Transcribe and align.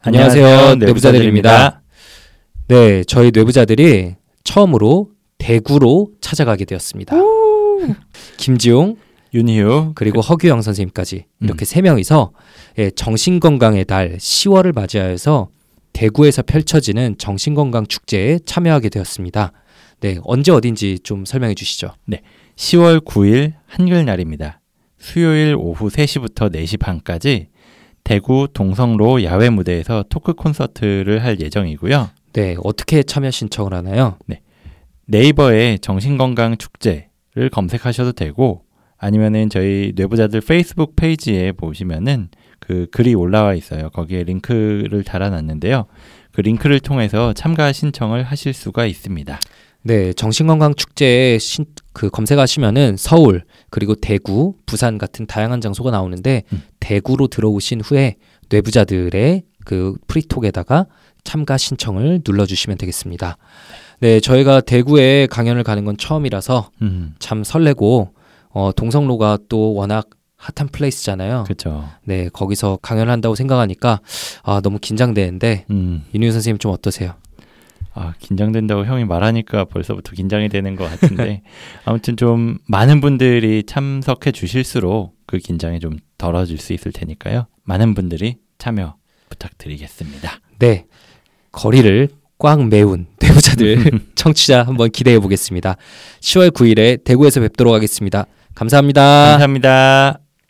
안녕하세요. 0.00 0.76
내부자들입니다. 0.76 1.82
네, 2.68 3.02
저희 3.04 3.32
내부자들이 3.34 4.14
처음으로 4.44 5.10
대구로 5.38 6.10
찾아가게 6.20 6.64
되었습니다. 6.66 7.16
김지용 8.36 8.96
윤희우 9.34 9.92
그리고 9.94 10.20
허규영 10.20 10.62
선생님까지 10.62 11.24
이렇게 11.40 11.62
음. 11.62 11.66
세 11.66 11.82
명이서 11.82 12.32
예, 12.78 12.90
정신건강의 12.90 13.84
달 13.86 14.16
10월을 14.16 14.72
맞이하여서 14.74 15.48
대구에서 15.92 16.42
펼쳐지는 16.42 17.16
정신건강 17.18 17.86
축제에 17.86 18.38
참여하게 18.46 18.90
되었습니다. 18.90 19.52
네, 20.00 20.18
언제 20.22 20.52
어딘지 20.52 21.00
좀 21.02 21.24
설명해 21.24 21.54
주시죠. 21.54 21.92
10월 22.56 23.04
9일 23.04 23.54
한글날입니다. 23.66 24.60
수요일 24.98 25.56
오후 25.58 25.88
3시부터 25.88 26.54
4시 26.54 26.78
반까지 26.78 27.48
대구 28.08 28.48
동성로 28.50 29.22
야외 29.22 29.50
무대에서 29.50 30.02
토크 30.08 30.32
콘서트를 30.32 31.22
할 31.22 31.38
예정이고요. 31.38 32.08
네, 32.32 32.56
어떻게 32.64 33.02
참여 33.02 33.30
신청을 33.30 33.74
하나요? 33.74 34.16
네이버에 35.04 35.76
정신건강 35.82 36.56
축제를 36.56 37.50
검색하셔도 37.52 38.12
되고 38.12 38.62
아니면은 38.96 39.50
저희 39.50 39.92
뇌부자들 39.94 40.40
페이스북 40.40 40.96
페이지에 40.96 41.52
보시면은 41.52 42.30
그 42.60 42.86
글이 42.92 43.14
올라와 43.14 43.52
있어요. 43.52 43.90
거기에 43.90 44.24
링크를 44.24 45.04
달아놨는데요. 45.04 45.84
그 46.32 46.40
링크를 46.40 46.80
통해서 46.80 47.34
참가 47.34 47.72
신청을 47.72 48.22
하실 48.22 48.54
수가 48.54 48.86
있습니다. 48.86 49.38
네, 49.82 50.12
정신건강 50.12 50.74
축제에 50.74 51.38
신, 51.38 51.64
그 51.92 52.10
검색하시면은 52.10 52.96
서울 52.96 53.44
그리고 53.70 53.94
대구, 53.94 54.54
부산 54.66 54.98
같은 54.98 55.26
다양한 55.26 55.60
장소가 55.60 55.90
나오는데 55.90 56.42
음. 56.52 56.62
대구로 56.88 57.26
들어오신 57.26 57.82
후에 57.82 58.16
뇌부자들의 58.48 59.42
그 59.66 59.94
프리톡에다가 60.06 60.86
참가 61.22 61.58
신청을 61.58 62.22
눌러주시면 62.26 62.78
되겠습니다. 62.78 63.36
네, 64.00 64.20
저희가 64.20 64.62
대구에 64.62 65.26
강연을 65.26 65.64
가는 65.64 65.84
건 65.84 65.98
처음이라서 65.98 66.70
음, 66.80 67.14
참 67.18 67.44
설레고 67.44 68.14
어, 68.48 68.70
동성로가 68.74 69.36
또 69.50 69.74
워낙 69.74 70.08
핫한 70.36 70.68
플레이스잖아요. 70.72 71.44
그렇죠. 71.44 71.86
네, 72.04 72.30
거기서 72.32 72.78
강연을 72.80 73.12
한다고 73.12 73.34
생각하니까 73.34 74.00
아 74.42 74.62
너무 74.62 74.78
긴장되는데 74.78 75.66
음, 75.70 76.06
윤유 76.14 76.32
선생님 76.32 76.56
좀 76.56 76.72
어떠세요? 76.72 77.12
아 77.94 78.14
긴장된다고 78.18 78.84
형이 78.84 79.04
말하니까 79.04 79.64
벌써부터 79.64 80.12
긴장이 80.12 80.48
되는 80.48 80.76
것 80.76 80.88
같은데 80.88 81.42
아무튼 81.84 82.16
좀 82.16 82.58
많은 82.66 83.00
분들이 83.00 83.64
참석해 83.64 84.32
주실수록 84.32 85.16
그 85.26 85.38
긴장이 85.38 85.80
좀 85.80 85.96
덜어질 86.16 86.58
수 86.58 86.72
있을 86.72 86.92
테니까요. 86.92 87.46
많은 87.64 87.94
분들이 87.94 88.36
참여 88.58 88.96
부탁드리겠습니다. 89.28 90.40
네. 90.58 90.86
거리를 91.52 92.08
꽉 92.38 92.64
메운 92.68 93.06
내부자들 93.20 93.90
청취자 94.14 94.62
한번 94.62 94.90
기대해 94.90 95.18
보겠습니다. 95.18 95.76
10월 96.20 96.50
9일에 96.50 97.02
대구에서 97.04 97.40
뵙도록 97.40 97.74
하겠습니다. 97.74 98.26
감사합니다. 98.54 99.02
감사합니다. 99.32 100.27